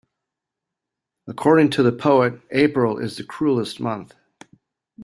[1.27, 4.15] According to the poet, April is the cruellest month